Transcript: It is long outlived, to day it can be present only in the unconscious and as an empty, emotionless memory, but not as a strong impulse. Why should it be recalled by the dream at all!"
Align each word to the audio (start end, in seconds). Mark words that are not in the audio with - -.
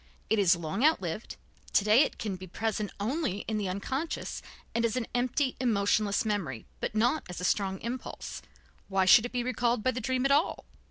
It 0.31 0.39
is 0.39 0.55
long 0.55 0.83
outlived, 0.83 1.35
to 1.73 1.85
day 1.85 2.01
it 2.01 2.17
can 2.17 2.35
be 2.35 2.47
present 2.47 2.89
only 2.99 3.45
in 3.47 3.59
the 3.59 3.69
unconscious 3.69 4.41
and 4.73 4.83
as 4.83 4.95
an 4.95 5.05
empty, 5.13 5.55
emotionless 5.59 6.25
memory, 6.25 6.65
but 6.79 6.95
not 6.95 7.21
as 7.29 7.39
a 7.39 7.43
strong 7.45 7.79
impulse. 7.81 8.41
Why 8.87 9.05
should 9.05 9.27
it 9.27 9.31
be 9.31 9.43
recalled 9.43 9.83
by 9.83 9.91
the 9.91 10.01
dream 10.01 10.25
at 10.25 10.31
all!" 10.31 10.65